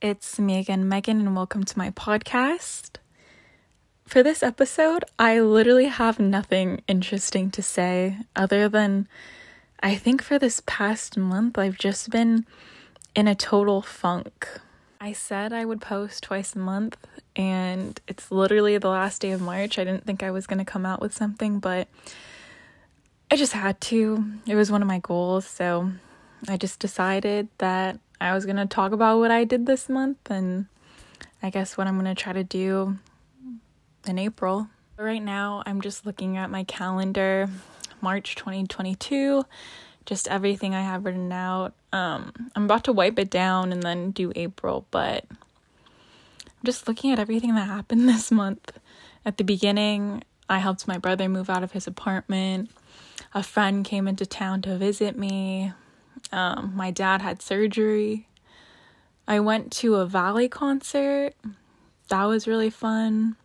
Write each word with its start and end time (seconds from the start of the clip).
it's 0.00 0.38
me 0.38 0.58
again, 0.58 0.88
Meagan, 0.88 1.18
and 1.20 1.34
welcome 1.34 1.64
to 1.64 1.76
my 1.76 1.90
podcast. 1.90 2.98
For 4.06 4.22
this 4.22 4.44
episode, 4.44 5.04
I 5.18 5.40
literally 5.40 5.86
have 5.86 6.20
nothing 6.20 6.82
interesting 6.86 7.50
to 7.50 7.62
say 7.62 8.18
other 8.36 8.68
than 8.68 9.08
I 9.80 9.96
think 9.96 10.22
for 10.22 10.38
this 10.38 10.62
past 10.66 11.16
month, 11.16 11.58
I've 11.58 11.78
just 11.78 12.10
been 12.10 12.46
in 13.16 13.26
a 13.26 13.34
total 13.34 13.82
funk. 13.82 14.48
I 15.00 15.12
said 15.12 15.52
I 15.52 15.64
would 15.64 15.80
post 15.80 16.22
twice 16.22 16.54
a 16.54 16.60
month, 16.60 16.96
and 17.34 18.00
it's 18.06 18.30
literally 18.30 18.78
the 18.78 18.90
last 18.90 19.20
day 19.20 19.32
of 19.32 19.40
March. 19.40 19.80
I 19.80 19.84
didn't 19.84 20.06
think 20.06 20.22
I 20.22 20.30
was 20.30 20.46
going 20.46 20.60
to 20.60 20.64
come 20.64 20.86
out 20.86 21.00
with 21.00 21.12
something, 21.12 21.58
but 21.58 21.88
I 23.32 23.36
just 23.36 23.52
had 23.52 23.80
to. 23.82 24.24
It 24.46 24.54
was 24.54 24.70
one 24.70 24.80
of 24.82 24.88
my 24.88 25.00
goals, 25.00 25.44
so 25.44 25.90
I 26.46 26.56
just 26.56 26.78
decided 26.78 27.48
that 27.58 27.98
I 28.20 28.34
was 28.34 28.44
going 28.44 28.56
to 28.56 28.66
talk 28.66 28.92
about 28.92 29.18
what 29.18 29.30
I 29.30 29.44
did 29.44 29.66
this 29.66 29.88
month 29.88 30.30
and 30.30 30.66
I 31.42 31.50
guess 31.50 31.76
what 31.76 31.86
I'm 31.86 31.94
going 31.94 32.14
to 32.14 32.20
try 32.20 32.32
to 32.32 32.44
do 32.44 32.98
in 34.06 34.18
April. 34.18 34.68
Right 34.96 35.22
now, 35.22 35.62
I'm 35.64 35.80
just 35.80 36.04
looking 36.04 36.36
at 36.36 36.50
my 36.50 36.64
calendar, 36.64 37.48
March 38.00 38.34
2022, 38.34 39.44
just 40.06 40.26
everything 40.26 40.74
I 40.74 40.82
have 40.82 41.04
written 41.04 41.30
out. 41.30 41.74
Um, 41.92 42.32
I'm 42.56 42.64
about 42.64 42.84
to 42.84 42.92
wipe 42.92 43.18
it 43.18 43.30
down 43.30 43.72
and 43.72 43.82
then 43.82 44.10
do 44.10 44.32
April, 44.34 44.86
but 44.90 45.24
I'm 45.30 46.64
just 46.64 46.88
looking 46.88 47.12
at 47.12 47.20
everything 47.20 47.54
that 47.54 47.68
happened 47.68 48.08
this 48.08 48.32
month. 48.32 48.72
At 49.24 49.36
the 49.36 49.44
beginning, 49.44 50.24
I 50.48 50.58
helped 50.58 50.88
my 50.88 50.98
brother 50.98 51.28
move 51.28 51.48
out 51.48 51.62
of 51.62 51.72
his 51.72 51.86
apartment. 51.86 52.70
A 53.34 53.42
friend 53.42 53.84
came 53.84 54.08
into 54.08 54.26
town 54.26 54.62
to 54.62 54.76
visit 54.76 55.16
me. 55.16 55.72
Um, 56.32 56.72
my 56.74 56.90
dad 56.90 57.22
had 57.22 57.42
surgery. 57.42 58.28
I 59.26 59.40
went 59.40 59.72
to 59.72 59.96
a 59.96 60.06
Valley 60.06 60.48
concert. 60.48 61.34
That 62.08 62.24
was 62.24 62.46
really 62.46 62.70
fun. 62.70 63.36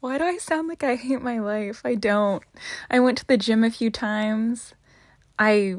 Why 0.00 0.18
do 0.18 0.24
I 0.24 0.36
sound 0.38 0.68
like 0.68 0.82
I 0.82 0.96
hate 0.96 1.22
my 1.22 1.38
life? 1.38 1.80
I 1.84 1.94
don't. 1.94 2.42
I 2.90 2.98
went 2.98 3.18
to 3.18 3.26
the 3.26 3.36
gym 3.36 3.62
a 3.62 3.70
few 3.70 3.90
times. 3.90 4.74
I 5.38 5.76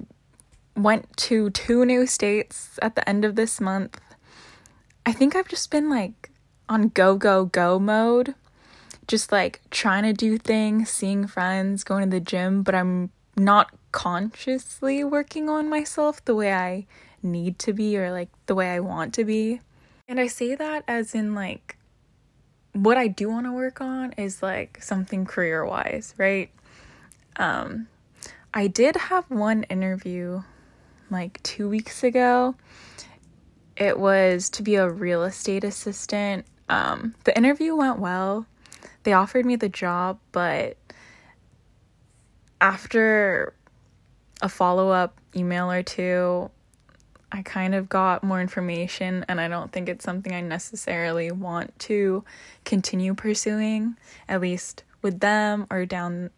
went 0.75 1.15
to 1.17 1.49
two 1.49 1.85
new 1.85 2.07
states 2.07 2.79
at 2.81 2.95
the 2.95 3.07
end 3.07 3.25
of 3.25 3.35
this 3.35 3.59
month. 3.59 3.99
I 5.05 5.11
think 5.11 5.35
I've 5.35 5.49
just 5.49 5.69
been 5.71 5.89
like 5.89 6.31
on 6.69 6.89
go, 6.89 7.15
go, 7.15 7.45
go 7.45 7.79
mode. 7.79 8.35
Just 9.07 9.33
like 9.33 9.59
trying 9.69 10.03
to 10.03 10.13
do 10.13 10.37
things, 10.37 10.89
seeing 10.89 11.27
friends, 11.27 11.83
going 11.83 12.05
to 12.05 12.09
the 12.09 12.21
gym, 12.21 12.63
but 12.63 12.73
I'm 12.73 13.11
not 13.35 13.73
consciously 13.93 15.03
working 15.05 15.47
on 15.47 15.69
myself 15.69 16.25
the 16.25 16.35
way 16.35 16.51
I 16.51 16.85
need 17.21 17.57
to 17.59 17.71
be 17.71 17.97
or 17.97 18.11
like 18.11 18.27
the 18.47 18.55
way 18.55 18.71
I 18.71 18.81
want 18.81 19.13
to 19.13 19.23
be. 19.23 19.61
And 20.09 20.19
I 20.19 20.27
say 20.27 20.55
that 20.55 20.83
as 20.85 21.15
in 21.15 21.33
like 21.33 21.77
what 22.73 22.97
I 22.97 23.07
do 23.07 23.29
want 23.29 23.45
to 23.45 23.53
work 23.53 23.79
on 23.79 24.11
is 24.13 24.43
like 24.43 24.81
something 24.81 25.25
career 25.25 25.63
wise, 25.65 26.13
right? 26.17 26.49
Um 27.37 27.87
I 28.53 28.67
did 28.67 28.95
have 28.97 29.29
one 29.31 29.63
interview 29.63 30.43
like 31.09 31.41
2 31.43 31.69
weeks 31.69 32.03
ago. 32.03 32.55
It 33.77 33.97
was 33.97 34.49
to 34.51 34.63
be 34.63 34.75
a 34.75 34.89
real 34.89 35.23
estate 35.23 35.63
assistant. 35.63 36.45
Um 36.67 37.15
the 37.23 37.37
interview 37.37 37.75
went 37.75 37.99
well. 37.99 38.47
They 39.03 39.13
offered 39.13 39.45
me 39.45 39.55
the 39.55 39.69
job, 39.69 40.19
but 40.31 40.77
after 42.59 43.53
a 44.43 44.49
follow 44.49 44.89
up 44.89 45.17
email 45.35 45.71
or 45.71 45.81
two, 45.81 46.51
I 47.31 47.41
kind 47.41 47.73
of 47.73 47.89
got 47.89 48.23
more 48.23 48.39
information, 48.39 49.25
and 49.27 49.41
I 49.41 49.47
don't 49.47 49.71
think 49.71 49.89
it's 49.89 50.05
something 50.05 50.33
I 50.33 50.41
necessarily 50.41 51.31
want 51.31 51.79
to 51.79 52.23
continue 52.63 53.15
pursuing, 53.15 53.97
at 54.27 54.41
least 54.41 54.83
with 55.01 55.19
them 55.19 55.65
or 55.71 55.87
down 55.87 56.29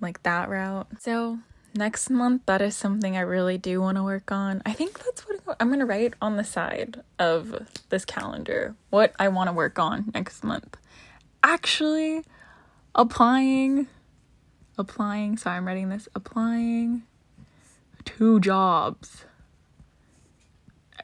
like 0.00 0.22
that 0.22 0.48
route. 0.48 0.86
So, 1.00 1.40
next 1.74 2.08
month, 2.08 2.42
that 2.46 2.62
is 2.62 2.74
something 2.74 3.16
I 3.16 3.20
really 3.20 3.58
do 3.58 3.82
want 3.82 3.98
to 3.98 4.02
work 4.02 4.32
on. 4.32 4.62
I 4.64 4.72
think 4.72 4.98
that's 5.04 5.22
what 5.22 5.56
I'm 5.60 5.68
going 5.68 5.80
to 5.80 5.86
write 5.86 6.14
on 6.22 6.36
the 6.36 6.44
side 6.44 7.02
of 7.18 7.68
this 7.90 8.04
calendar 8.04 8.76
what 8.90 9.12
I 9.18 9.28
want 9.28 9.48
to 9.48 9.52
work 9.52 9.78
on 9.78 10.10
next 10.14 10.42
month. 10.42 10.76
Actually, 11.42 12.24
applying, 12.94 13.88
applying, 14.78 15.36
sorry, 15.36 15.58
I'm 15.58 15.66
writing 15.66 15.90
this, 15.90 16.08
applying 16.14 17.02
two 18.16 18.38
jobs. 18.40 19.24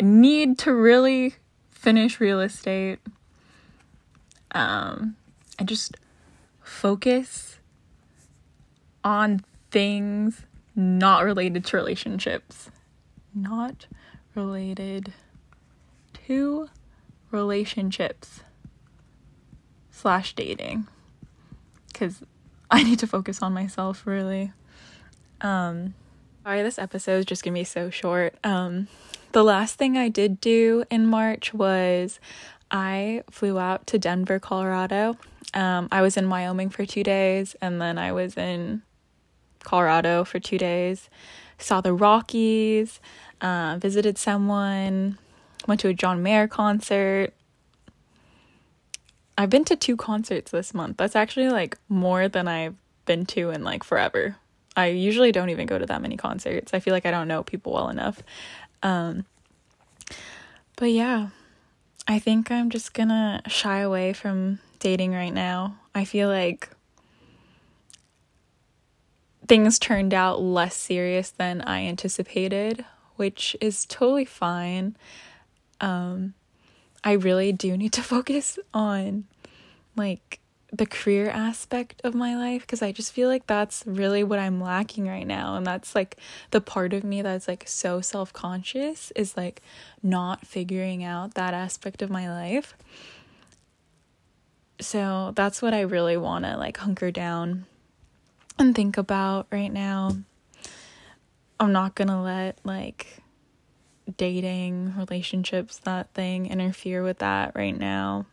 I 0.00 0.04
need 0.04 0.58
to 0.60 0.74
really 0.74 1.34
finish 1.68 2.20
real 2.20 2.40
estate. 2.40 3.00
Um, 4.52 5.16
and 5.58 5.68
just 5.68 5.96
focus 6.62 7.58
on 9.04 9.44
things 9.70 10.42
not 10.74 11.24
related 11.24 11.64
to 11.66 11.76
relationships. 11.76 12.70
Not 13.34 13.86
related 14.34 15.12
to 16.26 16.68
relationships 17.30 18.40
slash 19.90 20.34
dating. 20.34 20.86
Because 21.88 22.22
I 22.70 22.82
need 22.82 22.98
to 23.00 23.06
focus 23.06 23.42
on 23.42 23.52
myself 23.52 24.06
really. 24.06 24.52
Um, 25.40 25.94
Sorry, 26.50 26.64
this 26.64 26.80
episode 26.80 27.18
is 27.18 27.26
just 27.26 27.44
gonna 27.44 27.54
be 27.54 27.62
so 27.62 27.90
short. 27.90 28.34
Um, 28.42 28.88
the 29.30 29.44
last 29.44 29.76
thing 29.76 29.96
I 29.96 30.08
did 30.08 30.40
do 30.40 30.82
in 30.90 31.06
March 31.06 31.54
was 31.54 32.18
I 32.72 33.22
flew 33.30 33.56
out 33.60 33.86
to 33.86 34.00
Denver, 34.00 34.40
Colorado. 34.40 35.16
Um, 35.54 35.86
I 35.92 36.02
was 36.02 36.16
in 36.16 36.28
Wyoming 36.28 36.68
for 36.68 36.84
two 36.84 37.04
days, 37.04 37.54
and 37.60 37.80
then 37.80 37.98
I 37.98 38.10
was 38.10 38.36
in 38.36 38.82
Colorado 39.62 40.24
for 40.24 40.40
two 40.40 40.58
days. 40.58 41.08
Saw 41.56 41.80
the 41.80 41.92
Rockies, 41.92 42.98
uh, 43.40 43.78
visited 43.80 44.18
someone, 44.18 45.18
went 45.68 45.80
to 45.82 45.88
a 45.88 45.94
John 45.94 46.20
Mayer 46.20 46.48
concert. 46.48 47.32
I've 49.38 49.50
been 49.50 49.64
to 49.66 49.76
two 49.76 49.96
concerts 49.96 50.50
this 50.50 50.74
month. 50.74 50.96
That's 50.96 51.14
actually 51.14 51.50
like 51.50 51.78
more 51.88 52.26
than 52.26 52.48
I've 52.48 52.74
been 53.04 53.24
to 53.26 53.50
in 53.50 53.62
like 53.62 53.84
forever. 53.84 54.34
I 54.76 54.86
usually 54.86 55.32
don't 55.32 55.50
even 55.50 55.66
go 55.66 55.78
to 55.78 55.86
that 55.86 56.02
many 56.02 56.16
concerts. 56.16 56.72
I 56.72 56.80
feel 56.80 56.92
like 56.92 57.06
I 57.06 57.10
don't 57.10 57.28
know 57.28 57.42
people 57.42 57.72
well 57.72 57.88
enough. 57.88 58.22
Um, 58.82 59.26
but 60.76 60.90
yeah, 60.90 61.28
I 62.06 62.18
think 62.18 62.50
I'm 62.50 62.70
just 62.70 62.94
gonna 62.94 63.42
shy 63.46 63.78
away 63.78 64.12
from 64.12 64.58
dating 64.78 65.12
right 65.12 65.34
now. 65.34 65.76
I 65.94 66.04
feel 66.04 66.28
like 66.28 66.70
things 69.46 69.78
turned 69.78 70.14
out 70.14 70.40
less 70.40 70.76
serious 70.76 71.30
than 71.30 71.60
I 71.62 71.84
anticipated, 71.84 72.84
which 73.16 73.56
is 73.60 73.84
totally 73.84 74.24
fine. 74.24 74.96
Um, 75.80 76.34
I 77.02 77.12
really 77.12 77.52
do 77.52 77.76
need 77.76 77.92
to 77.94 78.02
focus 78.14 78.58
on 78.72 79.24
like 79.96 80.38
the 80.72 80.86
career 80.86 81.28
aspect 81.28 82.00
of 82.04 82.14
my 82.14 82.36
life 82.36 82.62
because 82.62 82.82
I 82.82 82.92
just 82.92 83.12
feel 83.12 83.28
like 83.28 83.46
that's 83.46 83.82
really 83.86 84.22
what 84.22 84.38
I'm 84.38 84.60
lacking 84.60 85.06
right 85.06 85.26
now. 85.26 85.56
And 85.56 85.66
that's 85.66 85.94
like 85.94 86.16
the 86.50 86.60
part 86.60 86.92
of 86.92 87.02
me 87.02 87.22
that's 87.22 87.48
like 87.48 87.64
so 87.66 88.00
self 88.00 88.32
conscious 88.32 89.12
is 89.16 89.36
like 89.36 89.62
not 90.02 90.46
figuring 90.46 91.02
out 91.02 91.34
that 91.34 91.54
aspect 91.54 92.02
of 92.02 92.10
my 92.10 92.30
life. 92.30 92.76
So 94.80 95.32
that's 95.34 95.60
what 95.60 95.74
I 95.74 95.80
really 95.80 96.16
want 96.16 96.44
to 96.44 96.56
like 96.56 96.76
hunker 96.78 97.10
down 97.10 97.66
and 98.58 98.74
think 98.74 98.96
about 98.96 99.46
right 99.50 99.72
now. 99.72 100.16
I'm 101.58 101.72
not 101.72 101.94
gonna 101.94 102.22
let 102.22 102.58
like 102.64 103.18
dating, 104.16 104.94
relationships, 104.96 105.78
that 105.80 106.12
thing 106.14 106.46
interfere 106.46 107.02
with 107.02 107.18
that 107.18 107.52
right 107.54 107.76
now. 107.76 108.26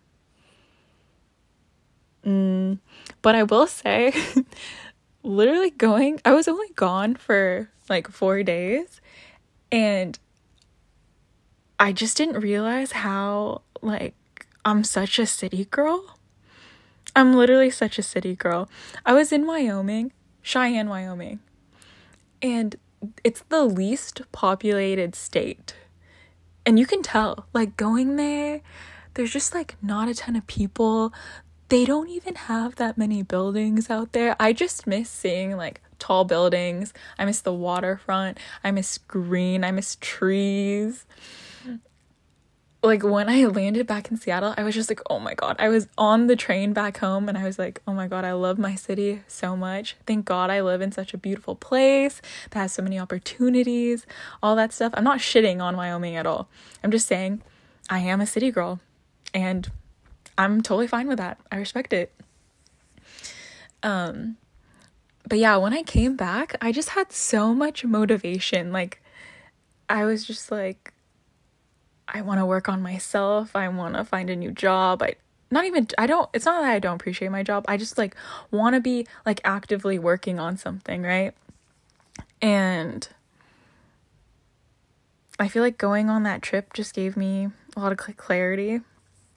Mm, 2.25 2.80
but 3.22 3.36
I 3.36 3.44
will 3.44 3.68
say, 3.68 4.14
literally 5.24 5.72
going, 5.72 6.19
I 6.25 6.34
was 6.34 6.48
only 6.48 6.69
gone 6.75 7.16
for 7.16 7.69
like 7.90 8.10
four 8.10 8.44
days 8.44 9.02
and 9.72 10.18
I 11.80 11.92
just 11.92 12.18
didn't 12.18 12.40
realize 12.42 12.92
how, 12.92 13.62
like, 13.81 14.16
I'm 14.66 14.84
such 14.84 15.19
a 15.19 15.25
city 15.25 15.66
girl. 15.66 16.18
I'm 17.16 17.34
literally 17.34 17.69
such 17.69 18.00
a 18.00 18.04
city 18.04 18.36
girl. 18.36 18.69
I 19.06 19.14
was 19.14 19.31
in 19.31 19.46
Wyoming, 19.46 20.12
Cheyenne, 20.42 20.90
Wyoming, 20.90 21.40
and 22.42 22.75
it's 23.24 23.44
the 23.50 23.64
least 23.64 24.22
populated 24.31 25.16
state. 25.16 25.75
And 26.66 26.80
you 26.80 26.86
can 26.86 27.02
tell, 27.04 27.46
like, 27.54 27.78
going 27.78 28.16
there, 28.16 28.62
there's 29.14 29.34
just 29.34 29.54
like 29.56 29.75
not 29.81 30.08
a 30.08 30.14
ton 30.14 30.36
of 30.36 30.46
people 30.46 31.12
they 31.69 31.86
don't 31.86 32.10
even 32.10 32.36
have 32.36 32.75
that 32.75 32.98
many 32.98 33.24
buildings 33.24 33.90
out 33.90 34.14
there. 34.14 34.36
I 34.40 34.54
just 34.54 34.88
miss 34.88 35.10
seeing 35.10 35.58
like 35.58 35.81
tall 36.00 36.24
buildings. 36.24 36.94
I 37.19 37.25
miss 37.25 37.42
the 37.42 37.54
waterfront. 37.54 38.40
I 38.64 38.72
miss 38.72 38.98
green. 38.98 39.64
I 39.64 39.72
miss 39.72 39.98
trees. 40.00 41.06
like 42.84 43.04
when 43.04 43.28
I 43.28 43.46
landed 43.46 43.86
back 43.86 44.10
in 44.10 44.18
Seattle, 44.18 44.54
I 44.56 44.64
was 44.64 44.75
just 44.75 44.90
like, 44.90 45.02
oh 45.10 45.19
my 45.19 45.34
God. 45.34 45.58
I 45.60 45.68
was 45.68 45.88
on 45.98 46.28
the 46.28 46.38
train 46.38 46.72
back 46.72 46.98
home 47.00 47.28
and 47.28 47.38
I 47.38 47.44
was 47.44 47.60
like, 47.60 47.81
oh 47.86 47.94
my 47.94 48.08
God, 48.08 48.24
I 48.24 48.31
love 48.31 48.58
my 48.58 48.75
city 48.75 49.24
so 49.28 49.58
much. 49.58 49.98
Thank 50.06 50.25
God 50.25 50.50
I 50.50 50.62
live 50.62 50.81
in 50.81 50.94
such 50.94 51.14
a 51.14 51.18
beautiful 51.18 51.56
place 51.56 52.22
that 52.52 52.60
has 52.60 52.72
so 52.72 52.81
many 52.81 52.98
opportunities, 52.98 54.06
all 54.42 54.56
that 54.56 54.72
stuff. 54.72 54.94
I'm 54.96 55.04
not 55.04 55.19
shitting 55.19 55.62
on 55.62 55.75
Wyoming 55.75 56.16
at 56.16 56.25
all. 56.25 56.48
I'm 56.81 56.92
just 56.92 57.08
saying 57.08 57.42
I 57.90 58.00
am 58.00 58.22
a 58.22 58.25
city 58.25 58.52
girl 58.52 58.80
and 59.34 59.69
I'm 60.38 60.62
totally 60.62 60.88
fine 60.88 61.07
with 61.07 61.18
that. 61.18 61.39
I 61.51 61.57
respect 61.57 61.94
it. 61.94 62.13
Um, 63.84 64.38
but 65.28 65.39
yeah, 65.39 65.57
when 65.57 65.74
I 65.74 65.84
came 65.84 66.16
back, 66.16 66.56
I 66.62 66.72
just 66.72 66.89
had 66.89 67.12
so 67.12 67.54
much 67.54 67.84
motivation. 67.84 68.72
Like, 68.72 69.01
I 69.89 70.06
was 70.06 70.25
just 70.25 70.51
like, 70.51 70.94
I 72.07 72.22
want 72.22 72.39
to 72.39 72.45
work 72.45 72.69
on 72.69 72.81
myself. 72.81 73.56
I 73.56 73.68
want 73.68 73.95
to 73.95 74.06
find 74.06 74.30
a 74.30 74.36
new 74.36 74.51
job. 74.51 75.01
I 75.04 75.16
not 75.50 75.66
even 75.66 75.88
I 75.98 76.07
don't 76.07 76.30
it's 76.34 76.45
not 76.45 76.62
that 76.62 76.72
I 76.72 76.80
don't 76.80 76.95
appreciate 76.95 77.30
my 77.30 77.44
job. 77.44 77.66
I 77.68 77.78
just 77.78 77.98
like 77.98 78.16
want 78.51 78.75
to 78.75 78.81
be 78.81 79.07
like 79.25 79.42
actively 79.44 80.00
working 80.00 80.40
on 80.40 80.57
something, 80.57 81.04
right? 81.04 81.33
And 82.42 83.07
I 85.40 85.48
feel 85.48 85.63
like 85.63 85.78
going 85.78 86.10
on 86.10 86.24
that 86.24 86.42
trip 86.42 86.74
just 86.74 86.94
gave 86.94 87.16
me 87.18 87.50
a 87.75 87.80
lot 87.80 87.92
of 87.92 87.98
clarity. 87.98 88.81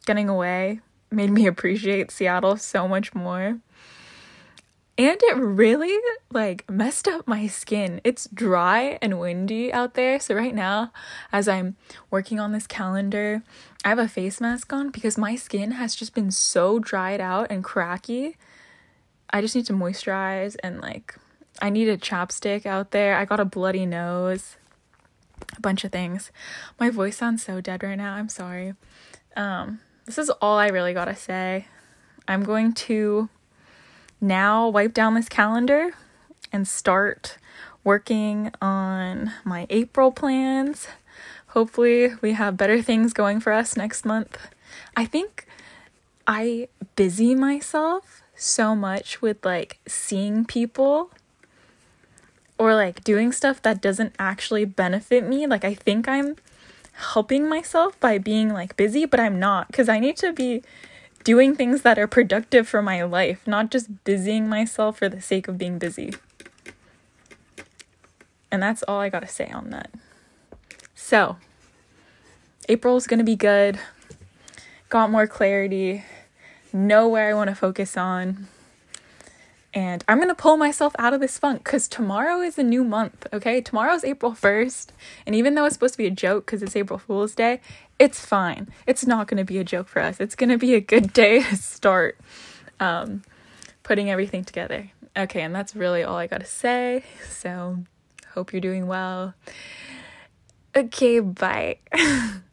Getting 0.06 0.28
away 0.28 0.80
made 1.10 1.30
me 1.30 1.46
appreciate 1.48 2.10
Seattle 2.10 2.56
so 2.56 2.88
much 2.88 3.14
more 3.14 3.60
and 5.00 5.18
it 5.22 5.36
really 5.38 5.98
like 6.30 6.68
messed 6.68 7.08
up 7.08 7.26
my 7.26 7.46
skin. 7.46 8.02
It's 8.04 8.28
dry 8.34 8.98
and 9.00 9.18
windy 9.18 9.72
out 9.72 9.94
there. 9.94 10.20
So 10.20 10.34
right 10.34 10.54
now, 10.54 10.92
as 11.32 11.48
I'm 11.48 11.76
working 12.10 12.38
on 12.38 12.52
this 12.52 12.66
calendar, 12.66 13.42
I 13.82 13.88
have 13.88 13.98
a 13.98 14.06
face 14.06 14.42
mask 14.42 14.70
on 14.74 14.90
because 14.90 15.16
my 15.16 15.36
skin 15.36 15.70
has 15.72 15.94
just 15.94 16.14
been 16.14 16.30
so 16.30 16.78
dried 16.78 17.18
out 17.18 17.50
and 17.50 17.64
cracky. 17.64 18.36
I 19.30 19.40
just 19.40 19.56
need 19.56 19.64
to 19.66 19.72
moisturize 19.72 20.56
and 20.62 20.82
like 20.82 21.14
I 21.62 21.70
need 21.70 21.88
a 21.88 21.96
chapstick 21.96 22.66
out 22.66 22.90
there. 22.90 23.16
I 23.16 23.24
got 23.24 23.40
a 23.40 23.46
bloody 23.46 23.86
nose. 23.86 24.58
A 25.56 25.60
bunch 25.62 25.82
of 25.82 25.92
things. 25.92 26.30
My 26.78 26.90
voice 26.90 27.16
sounds 27.16 27.42
so 27.42 27.62
dead 27.62 27.82
right 27.82 27.96
now. 27.96 28.16
I'm 28.16 28.28
sorry. 28.28 28.74
Um 29.34 29.80
this 30.10 30.18
is 30.18 30.30
all 30.42 30.58
I 30.58 30.66
really 30.66 30.92
got 30.92 31.04
to 31.04 31.14
say. 31.14 31.66
I'm 32.26 32.42
going 32.42 32.72
to 32.72 33.28
now 34.20 34.68
wipe 34.68 34.92
down 34.92 35.14
this 35.14 35.28
calendar 35.28 35.92
and 36.52 36.66
start 36.66 37.38
working 37.84 38.50
on 38.60 39.32
my 39.44 39.68
April 39.70 40.10
plans. 40.10 40.88
Hopefully, 41.50 42.14
we 42.22 42.32
have 42.32 42.56
better 42.56 42.82
things 42.82 43.12
going 43.12 43.38
for 43.38 43.52
us 43.52 43.76
next 43.76 44.04
month. 44.04 44.36
I 44.96 45.06
think 45.06 45.46
I 46.26 46.66
busy 46.96 47.36
myself 47.36 48.24
so 48.34 48.74
much 48.74 49.22
with 49.22 49.44
like 49.44 49.78
seeing 49.86 50.44
people 50.44 51.12
or 52.58 52.74
like 52.74 53.04
doing 53.04 53.30
stuff 53.30 53.62
that 53.62 53.80
doesn't 53.80 54.16
actually 54.18 54.64
benefit 54.64 55.24
me. 55.24 55.46
Like, 55.46 55.64
I 55.64 55.74
think 55.74 56.08
I'm 56.08 56.34
helping 57.00 57.48
myself 57.48 57.98
by 57.98 58.18
being 58.18 58.52
like 58.52 58.76
busy, 58.76 59.04
but 59.04 59.18
I'm 59.18 59.38
not 59.38 59.66
because 59.68 59.88
I 59.88 59.98
need 59.98 60.16
to 60.18 60.32
be 60.32 60.62
doing 61.24 61.54
things 61.54 61.82
that 61.82 61.98
are 61.98 62.06
productive 62.06 62.68
for 62.68 62.82
my 62.82 63.02
life, 63.02 63.46
not 63.46 63.70
just 63.70 64.04
busying 64.04 64.48
myself 64.48 64.98
for 64.98 65.08
the 65.08 65.20
sake 65.20 65.48
of 65.48 65.58
being 65.58 65.78
busy. 65.78 66.14
And 68.50 68.62
that's 68.62 68.82
all 68.84 69.00
I 69.00 69.08
got 69.08 69.20
to 69.20 69.28
say 69.28 69.48
on 69.50 69.70
that. 69.70 69.90
So, 70.94 71.36
April's 72.68 73.06
going 73.06 73.18
to 73.18 73.24
be 73.24 73.36
good. 73.36 73.78
Got 74.88 75.10
more 75.10 75.26
clarity. 75.26 76.04
Know 76.72 77.08
where 77.08 77.28
I 77.28 77.34
want 77.34 77.48
to 77.50 77.56
focus 77.56 77.96
on. 77.96 78.48
And 79.72 80.04
I'm 80.08 80.18
going 80.18 80.28
to 80.28 80.34
pull 80.34 80.56
myself 80.56 80.94
out 80.98 81.14
of 81.14 81.20
this 81.20 81.38
funk 81.38 81.62
because 81.62 81.86
tomorrow 81.86 82.40
is 82.40 82.58
a 82.58 82.62
new 82.62 82.82
month, 82.82 83.26
okay? 83.32 83.60
Tomorrow's 83.60 84.02
April 84.04 84.32
1st. 84.32 84.88
And 85.26 85.34
even 85.36 85.54
though 85.54 85.64
it's 85.64 85.74
supposed 85.74 85.94
to 85.94 85.98
be 85.98 86.06
a 86.06 86.10
joke 86.10 86.46
because 86.46 86.62
it's 86.62 86.74
April 86.74 86.98
Fool's 86.98 87.34
Day, 87.36 87.60
it's 87.98 88.24
fine. 88.24 88.68
It's 88.86 89.06
not 89.06 89.28
going 89.28 89.38
to 89.38 89.44
be 89.44 89.58
a 89.58 89.64
joke 89.64 89.86
for 89.86 90.00
us. 90.02 90.18
It's 90.18 90.34
going 90.34 90.50
to 90.50 90.58
be 90.58 90.74
a 90.74 90.80
good 90.80 91.12
day 91.12 91.42
to 91.42 91.56
start 91.56 92.18
um, 92.80 93.22
putting 93.84 94.10
everything 94.10 94.44
together. 94.44 94.90
Okay, 95.16 95.42
and 95.42 95.54
that's 95.54 95.76
really 95.76 96.02
all 96.02 96.16
I 96.16 96.26
got 96.26 96.40
to 96.40 96.46
say. 96.46 97.04
So, 97.28 97.84
hope 98.34 98.52
you're 98.52 98.60
doing 98.60 98.86
well. 98.86 99.34
Okay, 100.74 101.20
bye. 101.20 101.78